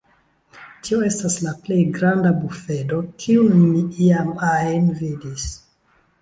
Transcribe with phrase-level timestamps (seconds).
[0.85, 5.47] Tio estas la plej granda bufedo kiun mi iam ajn vidis.